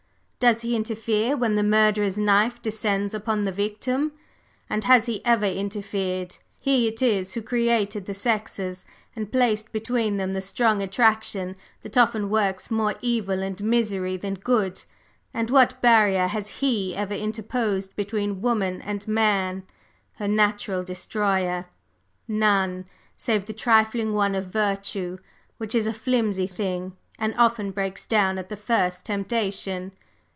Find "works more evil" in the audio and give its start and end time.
12.27-13.43